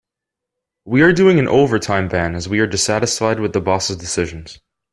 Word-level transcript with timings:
We 0.83 1.03
are 1.03 1.13
doing 1.13 1.37
an 1.37 1.47
overtime 1.47 2.07
ban 2.07 2.33
as 2.33 2.49
we 2.49 2.57
are 2.57 2.65
dissatisfied 2.65 3.39
with 3.39 3.53
the 3.53 3.61
boss' 3.61 3.89
decisions. 3.95 4.59